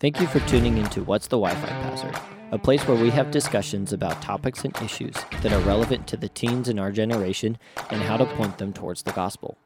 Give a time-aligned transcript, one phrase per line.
[0.00, 2.18] Thank you for tuning into What's the Wi Fi Password,
[2.50, 6.28] a place where we have discussions about topics and issues that are relevant to the
[6.28, 7.56] teens in our generation
[7.90, 9.56] and how to point them towards the gospel.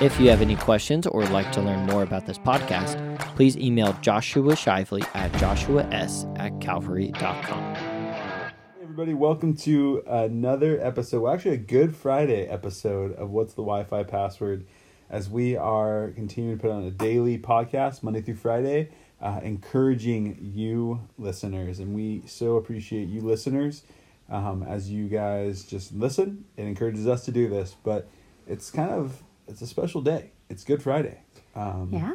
[0.00, 3.56] If you have any questions or would like to learn more about this podcast, please
[3.56, 7.74] email Joshua Shively at joshuas at calvary.com.
[7.74, 8.52] Hey
[8.82, 14.04] everybody, welcome to another episode, well, actually a Good Friday episode of What's the Wi-Fi
[14.04, 14.66] Password,
[15.10, 20.38] as we are continuing to put on a daily podcast Monday through Friday, uh, encouraging
[20.54, 23.82] you listeners, and we so appreciate you listeners
[24.30, 26.44] um, as you guys just listen.
[26.56, 28.08] It encourages us to do this, but
[28.46, 30.30] it's kind of it's a special day.
[30.48, 31.18] It's Good Friday.
[31.56, 32.14] Um, Yeah.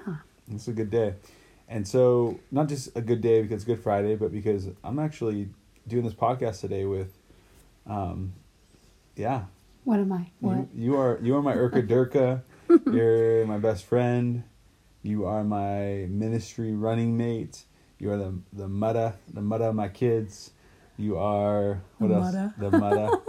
[0.52, 1.16] it's a good day.
[1.68, 5.50] And so, not just a good day because it's Good Friday, but because I'm actually
[5.88, 7.18] doing this podcast today with,
[7.88, 8.34] um,
[9.16, 9.46] yeah,
[9.84, 10.30] What am I?
[10.40, 10.56] What?
[10.58, 12.42] you, you are you are my Urka Durka.
[12.92, 14.44] You're my best friend.
[15.02, 17.64] You are my ministry running mate.
[18.00, 20.52] You are the the mudda the mudda of my kids.
[20.98, 22.36] You are what The else?
[22.36, 22.54] mudda.
[22.58, 23.10] The mudda.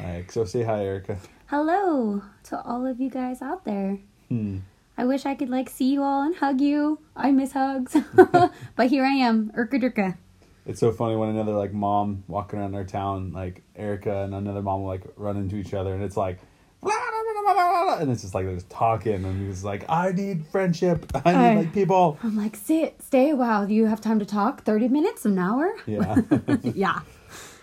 [0.00, 1.18] All right, so, say hi, Erica.
[1.46, 3.98] Hello to all of you guys out there.
[4.28, 4.58] Hmm.
[4.96, 6.98] I wish I could like see you all and hug you.
[7.16, 7.96] I miss hugs.
[8.76, 10.16] but here I am, Urka Durka.
[10.64, 14.62] It's so funny when another like mom walking around our town, like Erica and another
[14.62, 16.38] mom will like run into each other, and it's like,
[18.00, 21.38] And it's just like they're just talking, and he's like, I need friendship, I need
[21.38, 21.56] Hey.
[21.58, 22.18] like people.
[22.22, 23.66] I'm like, sit, stay a while.
[23.66, 24.64] Do you have time to talk?
[24.64, 25.72] 30 minutes, an hour?
[25.86, 26.20] Yeah.
[26.62, 27.00] yeah.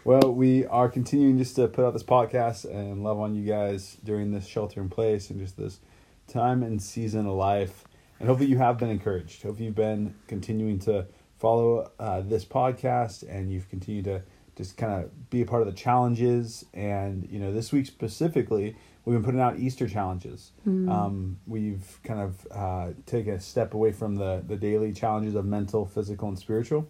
[0.05, 3.97] well, we are continuing just to put out this podcast and love on you guys
[4.03, 5.79] during this shelter in place and just this
[6.27, 7.83] time and season of life.
[8.19, 9.41] And hopefully you have been encouraged.
[9.43, 11.07] Hopefully you've been continuing to
[11.37, 14.21] follow uh, this podcast and you've continued to
[14.59, 16.65] just kind of be a part of the challenges.
[16.73, 18.75] And, you know, this week specifically,
[19.05, 20.51] we've been putting out Easter challenges.
[20.89, 25.45] Um, we've kind of uh, taken a step away from the, the daily challenges of
[25.45, 26.89] mental, physical, and spiritual.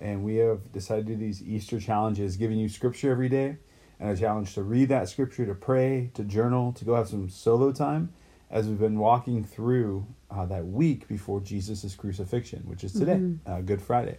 [0.00, 3.58] And we have decided to do these Easter challenges, giving you scripture every day
[4.00, 7.28] and a challenge to read that scripture, to pray, to journal, to go have some
[7.28, 8.14] solo time
[8.50, 13.60] as we've been walking through uh, that week before Jesus' crucifixion, which is today, uh,
[13.60, 14.16] Good Friday.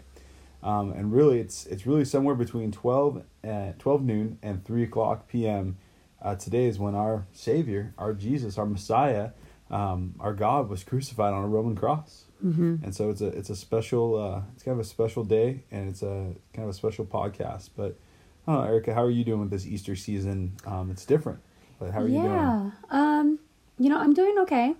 [0.63, 5.28] Um, and really, it's it's really somewhere between 12, uh, 12 noon and 3 o'clock
[5.28, 5.78] p.m.
[6.22, 9.31] Uh, today is when our Savior, our Jesus, our Messiah,
[9.69, 12.25] um, our God was crucified on a Roman cross.
[12.44, 12.84] Mm-hmm.
[12.84, 15.90] And so it's a it's a special uh, it's kind of a special day and
[15.90, 17.72] it's a kind of a special podcast.
[17.75, 17.97] But
[18.47, 20.53] I don't know, Erica, how are you doing with this Easter season?
[20.66, 21.40] Um, it's different,
[21.79, 22.25] but how are you doing?
[22.25, 22.72] yeah.
[22.90, 23.40] Um,
[23.79, 24.75] you know, I'm doing okay.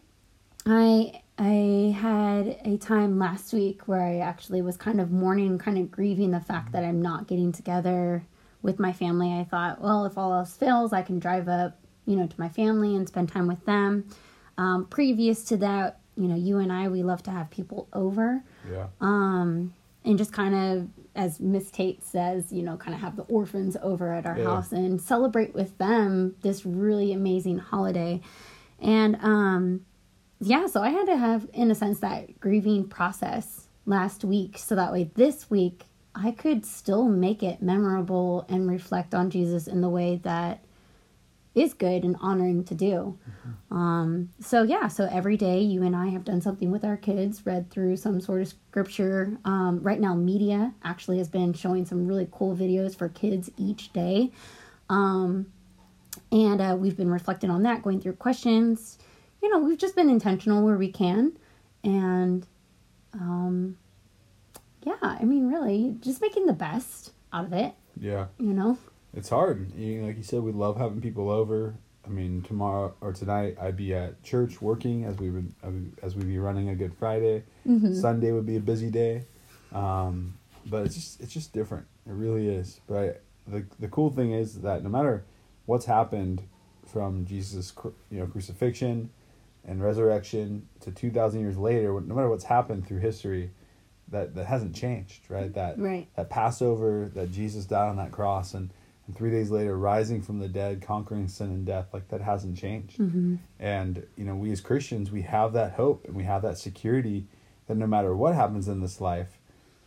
[0.66, 5.78] I I had a time last week where I actually was kind of mourning, kind
[5.78, 8.24] of grieving the fact that I'm not getting together
[8.62, 9.34] with my family.
[9.34, 12.50] I thought, well, if all else fails, I can drive up, you know, to my
[12.50, 14.08] family and spend time with them.
[14.58, 18.44] Um, previous to that, you know, you and I, we love to have people over
[18.72, 18.88] Yeah.
[19.02, 19.74] um,
[20.06, 23.76] and just kind of, as Miss Tate says, you know, kind of have the orphans
[23.82, 24.44] over at our Yeah.
[24.44, 28.22] house and celebrate with them this really amazing holiday.
[28.80, 29.86] And um,
[30.46, 34.76] yeah, so I had to have, in a sense, that grieving process last week so
[34.76, 35.84] that way this week
[36.16, 40.64] I could still make it memorable and reflect on Jesus in the way that
[41.56, 43.18] is good and honoring to do.
[43.70, 47.46] Um, so yeah, so every day you and I have done something with our kids,
[47.46, 49.38] read through some sort of scripture.
[49.46, 53.94] Um, right now, media actually has been showing some really cool videos for kids each
[53.94, 54.32] day.
[54.90, 55.48] Um,
[56.32, 58.98] and uh, we've been reflecting on that, going through questions.
[59.44, 61.34] You know, we've just been intentional where we can.
[61.84, 62.48] And
[63.14, 63.78] um,
[64.84, 68.28] yeah, I mean, really, just making the best out of it, Yeah.
[68.40, 68.78] you know?
[69.14, 69.76] It's hard.
[69.78, 71.76] You, like you said, we love having people over.
[72.06, 75.54] I mean, tomorrow or tonight, I'd be at church working as we would
[76.02, 77.44] as we'd be running a Good Friday.
[77.94, 79.24] Sunday would be a busy day,
[79.72, 80.34] um,
[80.66, 81.86] but it's just it's just different.
[82.06, 82.82] It really is.
[82.88, 85.24] But the the cool thing is that no matter
[85.66, 86.42] what's happened
[86.88, 87.72] from Jesus'
[88.12, 89.10] you know crucifixion
[89.66, 93.52] and resurrection to two thousand years later, no matter what's happened through history,
[94.10, 95.24] that that hasn't changed.
[95.30, 95.54] Right.
[95.54, 96.08] That Right.
[96.16, 98.72] that Passover that Jesus died on that cross and
[99.06, 101.94] and three days later rising from the dead, conquering sin and death.
[101.94, 102.98] Like that hasn't changed.
[103.00, 103.36] Mm-hmm.
[103.60, 107.26] And you know, we as Christians, we have that hope and we have that security
[107.68, 109.38] that no matter what happens in this life,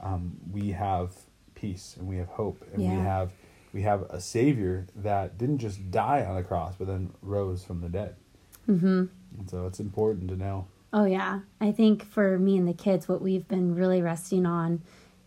[0.01, 1.13] um, we have
[1.55, 3.33] peace and we have hope and we have
[3.73, 7.81] we have a Savior that didn't just die on the cross, but then rose from
[7.83, 8.17] the dead.
[8.69, 9.05] Mm-hmm.
[9.47, 10.67] So it's important to know.
[10.93, 11.41] Oh, yeah.
[11.61, 14.83] I think for me and the kids, what we've been really resting on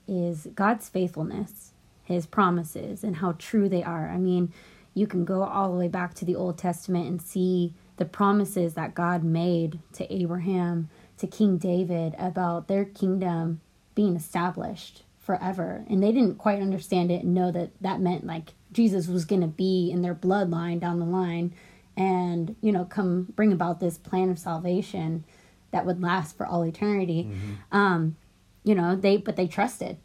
[0.07, 1.73] is God's faithfulness,
[2.03, 4.09] His promises, and how true they are.
[4.09, 4.51] I mean,
[4.93, 8.73] you can go all the way back to the Old Testament and see the promises
[8.73, 13.61] that God made to Abraham, to King David about their kingdom
[13.93, 15.85] being established forever.
[15.89, 19.41] And they didn't quite understand it and know that that meant like Jesus was going
[19.41, 21.53] to be in their bloodline down the line
[21.99, 25.25] and, you know, come bring about this plan of salvation
[25.71, 27.29] that would last for all eternity.
[27.71, 28.15] Um,
[28.63, 29.97] you know, they but they trusted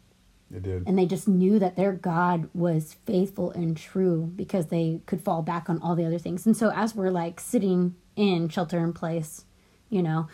[0.53, 0.83] It did.
[0.85, 5.41] and they just knew that their God was faithful and true because they could fall
[5.41, 6.45] back on all the other things.
[6.45, 9.45] And so as we're like sitting in shelter in place,
[9.89, 10.27] you know,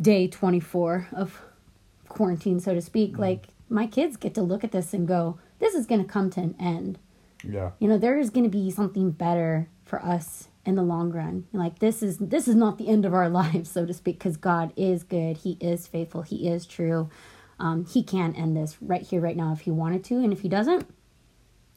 [0.00, 1.40] day 24 of
[2.08, 5.74] quarantine so to speak, like my kids get to look at this and go, this
[5.74, 6.98] is going to come to an end
[7.44, 7.70] yeah.
[7.78, 11.44] you know there is going to be something better for us in the long run
[11.52, 14.36] like this is this is not the end of our lives so to speak because
[14.36, 17.08] god is good he is faithful he is true
[17.58, 20.40] um, he can end this right here right now if he wanted to and if
[20.40, 20.86] he doesn't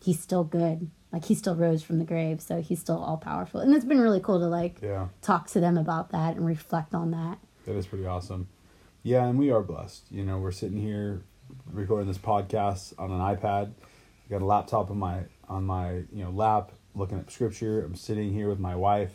[0.02, 3.60] he's still good like he still rose from the grave so he's still all powerful
[3.62, 5.08] and it's been really cool to like Yeah.
[5.22, 8.48] talk to them about that and reflect on that That is pretty awesome.
[9.06, 10.04] Yeah, and we are blessed.
[10.12, 11.22] You know, we're sitting here
[11.74, 13.72] recording this podcast on an iPad.
[14.26, 17.84] I got a laptop in my on my you know lap, looking at scripture.
[17.84, 19.14] I'm sitting here with my wife.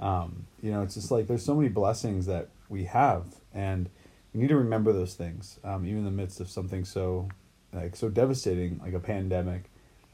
[0.00, 3.24] Um, you know, it's just like there's so many blessings that we have,
[3.54, 3.88] and
[4.34, 7.28] we need to remember those things, um, even in the midst of something so
[7.72, 9.64] like so devastating, like a pandemic.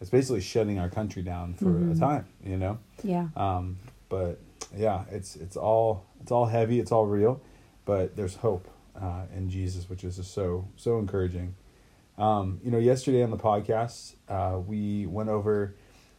[0.00, 1.99] It's basically shutting our country down for a Mhm.
[1.99, 2.26] time.
[2.44, 2.79] You know.
[3.02, 3.79] yeah Um,
[4.11, 4.38] but
[4.76, 7.41] yeah, it's it's all it's all heavy, it's all real,
[7.87, 8.69] but there's hope
[9.00, 11.55] uh, in Jesus, which is just so so encouraging.
[12.19, 15.75] Um, you know, yesterday on the podcast, uh, we went over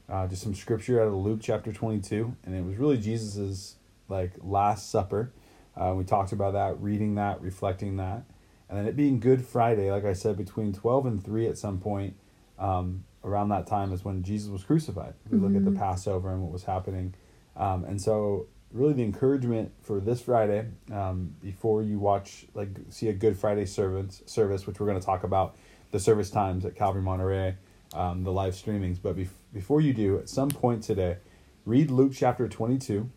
[0.10, 3.76] uh, just some scripture out of Luke chapter twenty two, and it was really Jesus's
[4.08, 5.32] like Last Supper.
[5.76, 8.24] Uh, we talked about that, reading that, reflecting that,
[8.70, 11.80] and then it being Good Friday, like I said, between twelve and three at some
[11.80, 12.16] point.
[12.60, 15.14] Um, around that time is when Jesus was crucified.
[15.30, 15.78] We look at the Mhm.
[15.78, 17.14] Passover and what was happening.
[17.58, 23.10] Um, and so, really, the encouragement for this Friday, um, before you watch, like, see
[23.10, 25.56] a Good Friday service, service which we're going to talk about
[25.92, 27.56] the service times at Calvary Monterey,
[27.94, 28.98] um, the live streamings.
[29.02, 31.18] But bef- before you do, at some point today,
[31.66, 33.10] read Luke chapter 22,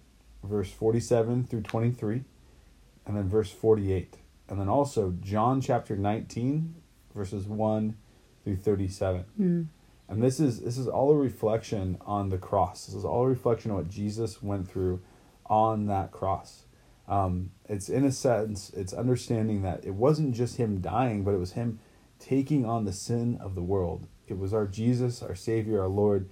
[0.44, 2.25] verse 47 through 23,
[3.06, 4.17] and then verse 48.
[4.49, 6.75] And then also John chapter 19,
[7.14, 7.96] verses 1
[8.44, 9.25] through 37.
[9.40, 9.66] Mm.
[10.08, 12.87] And this is this is all a reflection on the cross.
[12.87, 15.00] This is all a reflection on what Jesus went through
[15.46, 16.64] on that cross.
[17.06, 21.38] Um, it's in a sense, it's understanding that it wasn't just him dying, but it
[21.38, 21.78] was him
[22.20, 24.06] taking on the sin of the world.
[24.28, 26.28] It was our Jesus, our Savior, our Lord,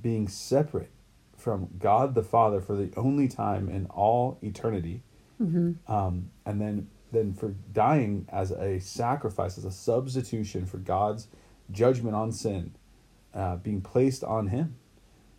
[0.00, 0.90] being separate
[1.36, 5.02] from God the Father for the only time in all eternity.
[5.38, 11.28] Hmm um, and then then for dying as a sacrifice, as a substitution for God's
[11.70, 12.74] judgment on sin,
[13.34, 14.76] uh, being placed on Him,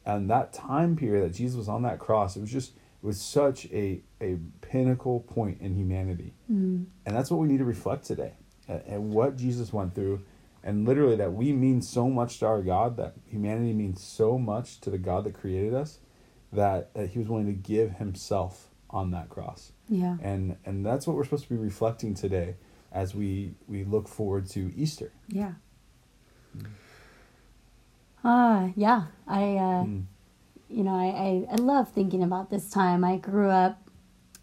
[0.05, 3.19] and that time period that Jesus was on that cross, it was just it was
[3.21, 6.85] such a a pinnacle point in humanity, Mm.
[7.05, 8.33] and that's what we need to reflect today,
[8.67, 10.21] and, what Jesus went through,
[10.63, 14.79] and literally that we mean so much to our God, that humanity means so much
[14.81, 15.99] to the God that created us,
[16.51, 21.07] that that He was willing to give Himself on that cross yeah and and that's
[21.07, 22.55] what we're supposed to be reflecting today
[22.91, 25.11] as we we look forward to Easter.
[25.27, 25.53] Yeah.
[28.23, 29.05] Ah, yeah.
[29.27, 30.03] I, uh, Mm.
[30.69, 33.03] you know, I, I, I love thinking about this time.
[33.03, 33.89] I grew up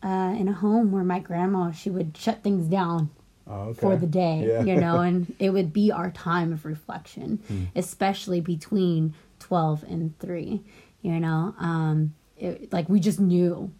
[0.02, 3.10] uh, in a home where my grandma, she would shut things down
[3.50, 3.80] Oh, okay.
[3.80, 4.62] for the day, Yeah.
[4.62, 7.64] you know, and it would be our time of reflection, Hmm.
[7.74, 10.62] especially between 12 and 3,
[11.02, 11.54] you know.
[11.58, 13.72] Um, it, like, we just knew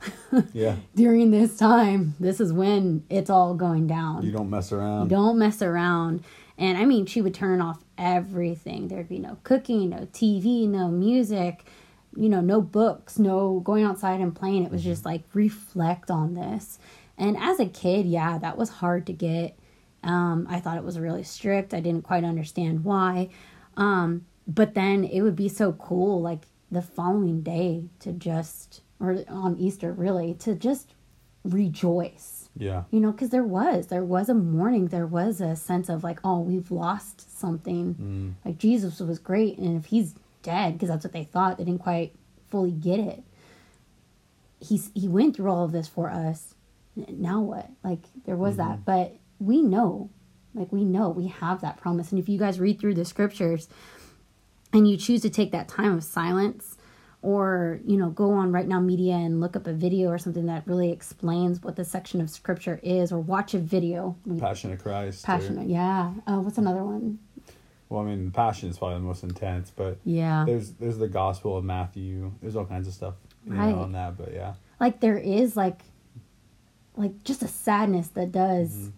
[0.54, 4.22] yeah, during this time, this is when it's all going down.
[4.22, 5.08] you don't mess around.
[5.08, 6.24] Don't mess around.
[6.56, 8.88] And I mean, she would turn off everything.
[8.88, 11.64] There'd be no cooking, no TV, no music,
[12.16, 14.64] you know, no books, no going outside and playing.
[14.64, 16.78] It was just like reflect on this.
[17.20, 19.56] And as a kid, yeah, that was hard to get.
[20.02, 21.74] Um, I thought it was really strict.
[21.74, 23.28] I didn't quite understand why.
[23.76, 29.22] Um, but then it would be so cool, like the following day to just, or
[29.28, 30.94] on Easter, really, to just
[31.42, 35.88] rejoice Yeah, you know because there was there was a mourning there was a sense
[35.88, 38.46] of like oh we've lost something mm.
[38.46, 41.58] like jesus was great and if he's dead because that's what they thought.
[41.58, 42.12] They didn't quite
[42.48, 43.22] fully get it.
[44.60, 46.54] He's he went through all of this for us.
[47.08, 47.68] Now what?
[47.82, 48.70] Like there was mm-hmm.
[48.70, 50.10] that, but we know,
[50.54, 51.10] like we know.
[51.10, 52.10] We have that promise.
[52.10, 53.68] And if you guys read through the scriptures,
[54.72, 56.76] and you choose to take that time of silence
[57.22, 60.66] or you know go on RightNow Media and look up a video or something that
[60.66, 64.16] really explains what the section of scripture is or watch a video.
[64.38, 66.12] Passion of christ passionate or, yeah.
[66.26, 67.18] Uh, what's another one?
[67.88, 70.44] Well i mean passion is probably the most intense but yeah.
[70.46, 72.32] there's there's the gospel of matthew.
[72.40, 73.14] There's all kinds of stuff
[73.46, 73.70] right.
[73.70, 74.54] Know, on that but yeah.
[74.78, 75.82] Like there is like
[77.00, 78.90] like just a sadness that does mm-hmm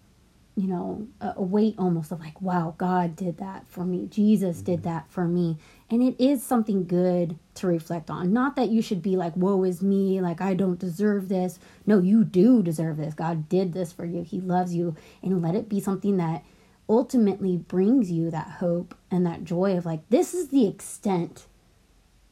[0.54, 4.06] you know, a, a, weight almost of like, wow, God did that for me.
[4.10, 4.66] Jesus mm-hmm.
[4.66, 5.56] did that for me.
[5.90, 8.32] And it is something good to reflect on.
[8.32, 11.58] Not that you should be like, woe is me, like I don't deserve this.
[11.86, 13.14] No, you do deserve this.
[13.14, 14.22] God did this for you.
[14.22, 14.94] He loves you.
[15.22, 16.44] And let it be something that
[16.88, 21.46] ultimately brings you that hope and that joy of like, this is the extent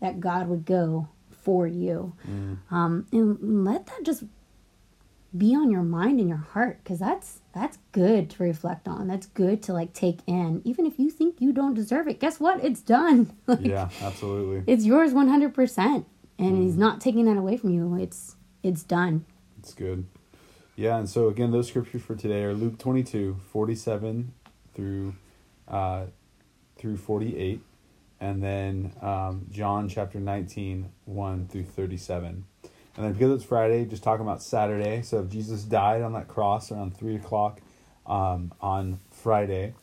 [0.00, 2.14] that God would go for you.
[2.28, 2.58] Mm.
[2.70, 4.24] Um, and let that just
[5.36, 9.06] be on your mind and your heart because that's that's good to reflect on.
[9.06, 10.60] That's good to like take in.
[10.64, 12.64] Even if you think you don't deserve it guess what?
[12.64, 13.32] It's done.
[13.46, 14.62] Like, yeah absolutely.
[14.72, 16.04] it's yours 100% and
[16.38, 16.62] mm.
[16.62, 17.96] he's not taking that away from you.
[17.96, 19.24] It's it's done.
[19.58, 20.06] It's good.
[20.76, 24.32] Yeah and so again those scriptures for today are luke 22 47
[24.74, 25.14] through
[25.68, 26.06] uh
[26.76, 27.60] through 48
[28.20, 32.44] and then um, john chapter 19 1 through 37
[32.96, 35.02] and then because it's Friday, just talking about Saturday.
[35.02, 37.60] So if Jesus died on that cross around three o'clock
[38.06, 39.74] um, on Friday,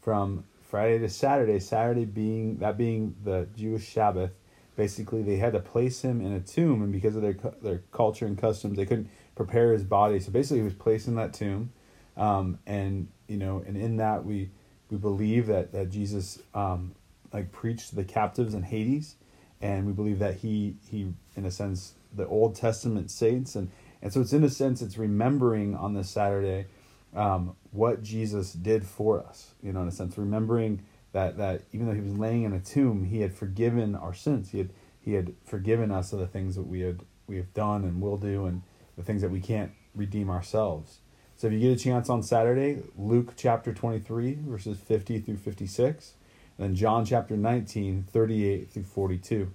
[0.00, 4.32] from Friday to Saturday, Saturday being that being the Jewish Sabbath,
[4.76, 8.26] basically they had to place him in a tomb, and because of their their culture
[8.26, 10.18] and customs, they couldn't prepare his body.
[10.20, 11.72] So basically, he was placed in that tomb,
[12.16, 14.50] um, and you know, and in that we
[14.90, 16.94] we believe that that Jesus um,
[17.32, 19.16] like preached to the captives in Hades,
[19.60, 23.70] and we believe that he he in a sense the Old Testament saints, and
[24.02, 26.66] and so it's in a sense it's remembering on this Saturday
[27.14, 29.52] um, what Jesus did for us.
[29.62, 32.60] You know, in a sense, remembering that that even though he was laying in a
[32.60, 34.50] tomb, he had forgiven our sins.
[34.50, 37.84] He had he had forgiven us of the things that we had we have done
[37.84, 38.62] and will do, and
[38.96, 40.98] the things that we can't redeem ourselves.
[41.36, 46.14] So if you get a chance on Saturday, Luke chapter 23, verses 50 through 56,
[46.56, 49.52] and then John chapter 19, 38 through 42.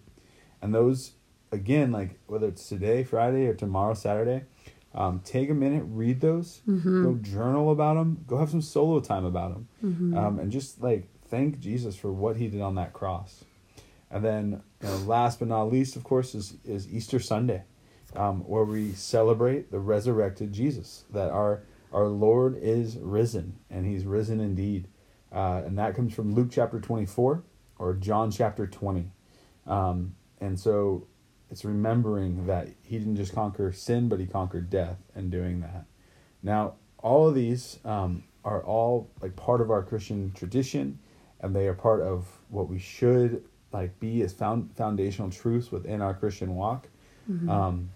[0.62, 1.14] And those
[1.52, 4.44] again, like whether it's today, Friday, or tomorrow, Saturday,
[4.94, 7.04] um, take a minute, read those, mm-hmm.
[7.04, 10.18] go journal about them, go have some solo time about them, mm-hmm.
[10.18, 13.44] um, and just like thank Jesus for what He did on that cross.
[14.12, 17.64] And then, you know, last but not least, of course, is is Easter Sunday,
[18.16, 21.06] um, where we celebrate the resurrected Jesus.
[21.12, 21.62] That our
[21.94, 24.88] our Lord is risen, and He's risen indeed.
[25.32, 27.44] Uh, and that comes from Luke chapter twenty four
[27.78, 29.12] or John chapter twenty.
[29.68, 31.06] Um, and so
[31.52, 35.86] it's remembering that he didn't just conquer sin, but he conquered death and doing that.
[36.44, 41.00] Now, all of these um, are all like part of our Christian tradition,
[41.40, 46.02] and they are part of what we should like be as found foundational truths within
[46.02, 46.88] our Christian walk.
[47.30, 47.50] Mm-hmm.
[47.50, 47.90] Um,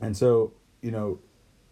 [0.00, 0.52] and so,
[0.82, 1.18] you know,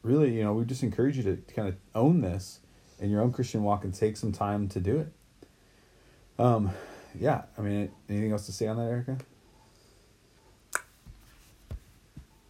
[0.03, 2.61] really, you know, we just encourage you to, to kind of own this
[3.01, 5.13] in your own Christian walk and take some time to do it.
[6.39, 6.71] Um,
[7.19, 9.19] yeah, I mean, anything else to say on that, Erica?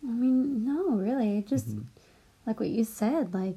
[0.07, 1.45] I mean, no, really.
[1.49, 1.83] Just mm-hmm.
[2.47, 3.57] like what you said, like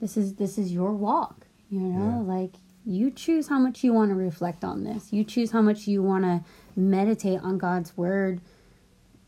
[0.00, 2.24] this is this is your walk, you know?
[2.26, 2.34] Yeah.
[2.34, 5.12] Like you choose how much you want to reflect on this.
[5.12, 6.42] You choose how much you want to
[6.74, 8.40] meditate on God's word,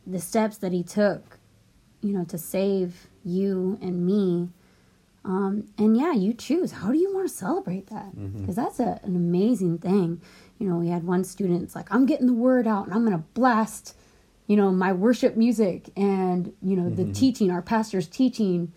[0.07, 1.39] the steps that he took,
[2.01, 4.49] you know, to save you and me.
[5.25, 6.73] Um, and yeah, you choose.
[6.73, 8.15] How do you want to celebrate that?
[8.15, 8.53] Because mm-hmm.
[8.53, 10.23] that's a, an amazing thing.
[10.59, 13.05] You know, we had one student, it's like, I'm getting the word out and I'm
[13.05, 13.95] going to blast
[14.51, 17.13] you know, my worship music and, you know, the mm-hmm.
[17.13, 18.73] teaching, our pastor's teaching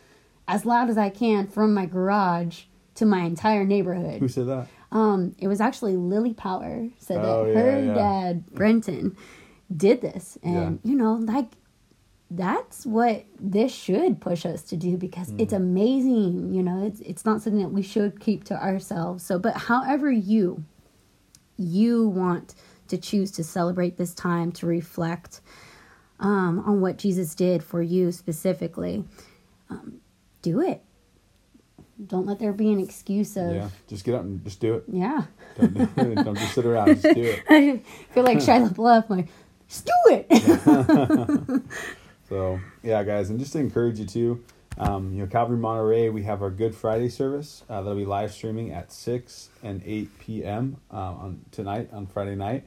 [0.48, 4.20] as loud as I can from my garage to my entire neighborhood.
[4.20, 4.68] Who said that?
[4.92, 7.94] Um, it was actually Lily Power said oh, that yeah, her yeah.
[7.96, 9.18] dad, Brenton,
[9.75, 10.38] did this.
[10.44, 10.92] And, yeah.
[10.92, 11.48] you know, like
[12.30, 15.42] that's what this should push us to do because mm.
[15.42, 19.25] it's amazing, you know, it's it's not something that we should keep to ourselves.
[19.25, 20.65] So but however you
[21.58, 22.53] you want
[22.93, 25.41] to choose to celebrate this time to reflect
[26.19, 29.03] um, on what Jesus did for you specifically,
[29.69, 30.00] um,
[30.43, 30.81] do it.
[32.05, 33.53] Don't let there be an excuse of.
[33.53, 34.83] Yeah, just get up and just do it.
[34.88, 35.23] Yeah.
[35.59, 36.15] Don't, do it.
[36.15, 37.43] Don't just sit around, just do it.
[37.50, 37.81] I
[38.13, 39.27] feel like Shia LaBeouf, like,
[39.67, 41.63] just do it.
[42.29, 44.43] so, yeah, guys, and just to encourage you too,
[44.77, 48.32] Um, you know, Calvary Monterey, we have our Good Friday service uh, that'll be live
[48.34, 50.77] streaming at 6 and 8 p.m.
[50.92, 52.65] Uh, on tonight, on Friday night.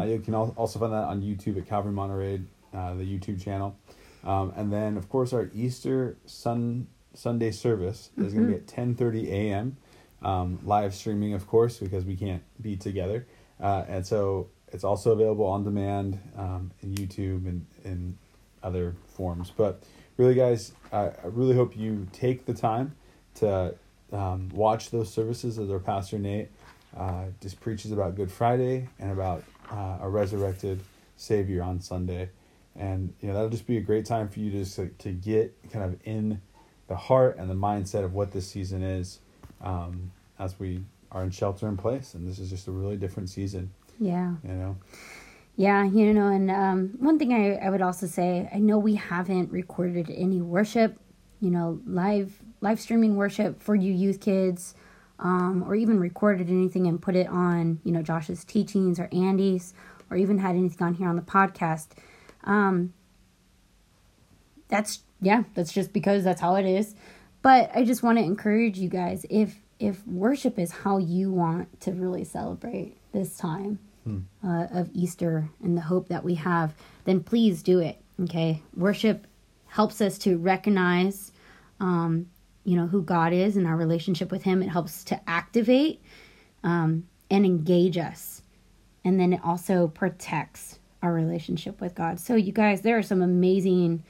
[0.00, 2.40] Uh, you can al- also find that on YouTube at Calvary Monterey,
[2.72, 3.76] uh, the YouTube channel.
[4.24, 8.66] Um, and then, of course, our Easter sun, Sunday service is going to be at
[8.66, 9.76] 10.30 a.m.
[10.22, 13.26] Um, live streaming, of course, because we can't be together.
[13.60, 18.16] Uh, and so it's also available on demand um, in YouTube and in
[18.62, 19.50] other forms.
[19.56, 19.82] But
[20.18, 22.94] really, guys, I, I really hope you take the time
[23.36, 23.74] to
[24.12, 26.50] um, watch those services as our pastor Nate
[26.96, 30.80] uh, just preaches about Good Friday and about uh, a resurrected
[31.16, 32.28] Savior on Sunday.
[32.76, 35.54] And you know that'll just be a great time for you just to, to get
[35.72, 36.40] kind of in
[36.86, 39.18] the heart and the mindset of what this season is
[39.60, 42.14] um, as we are in shelter in place.
[42.14, 44.34] And this is just a really different season, Yeah.
[44.44, 44.76] you know.
[45.58, 48.94] Yeah, you know, and um, one thing I, I would also say, I know we
[48.94, 50.96] haven't recorded any worship,
[51.40, 54.76] you know, live live streaming worship for you youth kids,
[55.18, 59.74] um, or even recorded anything and put it on, you know, Josh's teachings or Andy's,
[60.10, 61.88] or even had anything on here on the podcast.
[62.44, 62.92] Um,
[64.68, 66.94] that's yeah, that's just because that's how it is.
[67.42, 71.80] But I just want to encourage you guys if if worship is how you want
[71.80, 73.80] to really celebrate this time
[74.44, 76.74] uh, of Easter and the hope that we have,
[77.04, 78.00] then please do it.
[78.22, 79.26] Okay, worship
[79.66, 81.32] helps us to recognize,
[81.78, 82.26] um,
[82.64, 84.62] you know, who God is and our relationship with Him.
[84.62, 86.02] It helps to activate
[86.64, 88.42] um, and engage us,
[89.04, 92.18] and then it also protects our relationship with God.
[92.18, 94.02] So, you guys, there are some amazing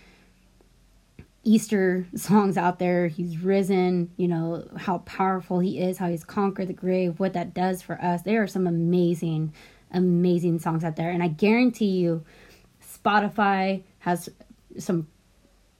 [1.44, 3.08] Easter songs out there.
[3.08, 7.54] He's risen, you know, how powerful he is, how he's conquered the grave, what that
[7.54, 8.22] does for us.
[8.22, 9.52] There are some amazing,
[9.92, 11.10] amazing songs out there.
[11.10, 12.24] And I guarantee you,
[12.82, 14.28] Spotify has
[14.78, 15.08] some,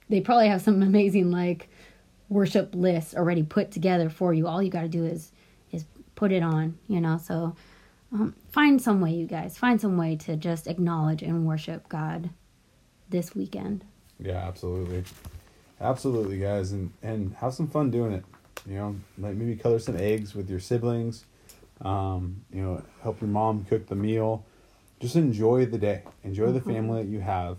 [0.09, 1.69] they probably have some amazing, like,
[2.29, 4.47] worship lists already put together for you.
[4.47, 5.31] All you got to do is,
[5.71, 5.85] is
[6.15, 7.55] put it on, you know, so.
[8.11, 9.55] Um, find some way, you guys.
[9.57, 12.31] Find some way to just acknowledge and worship God
[13.09, 13.83] this weekend.
[14.19, 15.03] Yeah, absolutely,
[15.79, 18.25] absolutely, guys, and and have some fun doing it.
[18.67, 21.25] You know, like maybe color some eggs with your siblings.
[21.81, 24.45] Um, you know, help your mom cook the meal.
[24.99, 26.03] Just enjoy the day.
[26.23, 27.57] Enjoy the family that you have,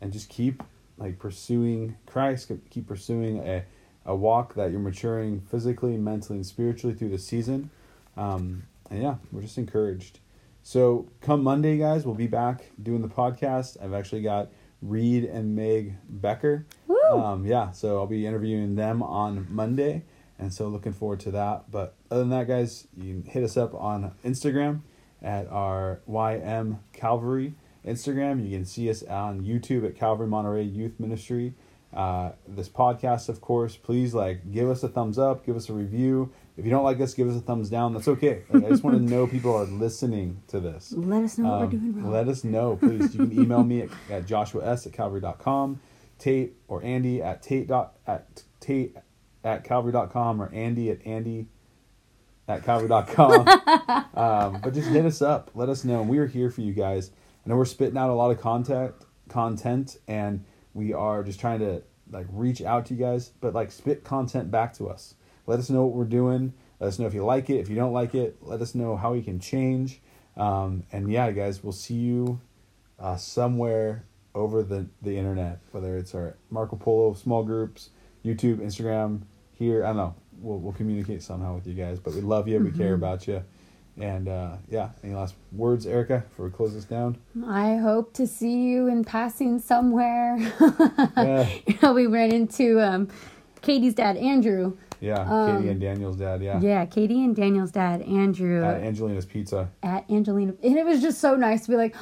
[0.00, 0.62] and just keep
[0.98, 2.50] like pursuing Christ.
[2.70, 3.64] Keep pursuing a
[4.04, 7.70] a walk that you're maturing physically, mentally, and spiritually through the season.
[8.16, 10.18] Um, and yeah, we're just encouraged.
[10.62, 13.82] So come Monday, guys, we'll be back doing the podcast.
[13.82, 16.66] I've actually got Reed and Meg Becker.
[17.24, 20.04] Um, yeah, so I'll be interviewing them on Monday,
[20.42, 21.70] and so looking forward to that.
[21.70, 24.80] But other than that, guys, you can hit us up on Instagram
[25.22, 27.54] at our YM Calvary
[27.86, 28.44] Instagram.
[28.48, 31.54] You can see us on YouTube at Calvary Monterey Youth Ministry.
[31.94, 35.72] Uh, this podcast, of course, please like give us a thumbs up, give us a
[35.74, 36.32] review.
[36.56, 37.92] If you don't like us, give us a thumbs down.
[37.94, 38.42] That's okay.
[38.50, 40.92] Like, I just want to know people are listening to this.
[40.96, 42.12] Let us know what we're Um, doing wrong.
[42.12, 43.14] Let us know, please.
[43.14, 45.80] You can email me at, at joshua s at calvary.com,
[46.18, 48.96] Tate or Andy at Tate dot at Tate
[49.44, 51.46] at calvary.com or Andy at Andy
[52.48, 53.48] at calvary.com.
[54.14, 55.50] um, but just hit us up.
[55.54, 56.02] Let us know.
[56.02, 57.10] We are here for you guys.
[57.44, 58.94] I know we're spitting out a lot of content
[59.28, 63.72] content and we are just trying to like reach out to you guys, but like
[63.72, 65.14] spit content back to us.
[65.46, 66.52] Let us know what we're doing.
[66.78, 67.58] Let us know if you like it.
[67.58, 70.00] If you don't like it, let us know how we can change.
[70.36, 72.40] Um, and yeah, guys, we'll see you
[72.98, 77.90] uh, somewhere over the, the internet, whether it's our Marco Polo small groups,
[78.24, 79.22] YouTube, Instagram,
[79.62, 79.84] here.
[79.84, 80.14] I don't know.
[80.40, 82.58] We'll, we'll communicate somehow with you guys, but we love you.
[82.58, 83.42] We care about you.
[84.00, 87.18] And uh, yeah, any last words, Erica, before we close this down?
[87.46, 90.38] I hope to see you in passing somewhere.
[91.16, 93.08] Yeah, you know, we ran into um,
[93.60, 94.76] Katie's dad, Andrew.
[95.00, 96.42] yeah Um, Katie and Daniel's dad.
[96.42, 96.58] Yeah.
[96.60, 99.68] Yeah, Katie and Daniel's dad, Andrew, At at, Angelina's Pizza.
[99.82, 100.54] At Angelina.
[100.62, 101.94] And it was just so nice to be like,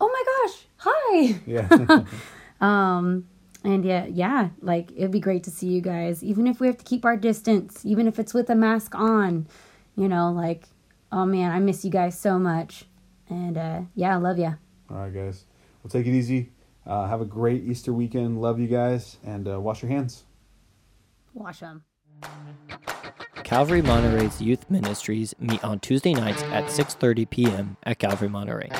[0.00, 1.40] oh my gosh, hi.
[1.46, 2.04] Yeah.
[2.60, 3.26] Um,
[3.64, 6.78] and yeah, yeah, like it'd be great to see you guys, even if we have
[6.78, 9.46] to keep our distance, even if it's with a mask on,
[9.96, 10.64] you know, like,
[11.10, 12.84] oh man, I miss you guys so much.
[13.28, 14.54] And uh, yeah, I love you.
[14.90, 15.44] All right, guys.
[15.82, 16.50] We'll take it easy.
[16.86, 18.40] Uh, have a great Easter weekend.
[18.40, 20.24] Love you guys, and uh, wash your hands.
[21.34, 21.84] Wash them.
[23.44, 27.76] Calvary Monterey's youth ministries meet on Tuesday nights at 6:30 p.m.
[27.84, 28.70] at Calvary Monterey.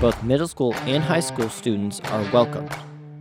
[0.00, 2.68] Both middle school and high school students are welcome.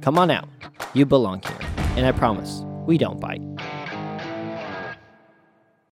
[0.02, 0.50] Come on out.
[0.94, 1.60] You belong here.
[1.96, 3.42] And I promise, we don't bite.